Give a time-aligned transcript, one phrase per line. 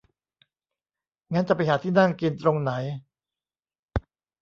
[1.33, 2.71] งั้นจะไปหาที่นั่งกินตรงไหน